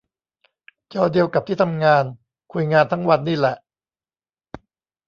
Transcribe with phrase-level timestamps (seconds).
[0.93, 2.03] จอเดียวกับที่ทำงาน
[2.51, 3.55] คุยงานทั้งวันนี่แหละ